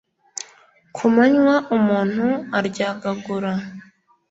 ku 0.95 1.05
manywa 1.15 1.55
umuntu 1.77 2.25
aryagagura 2.57 3.51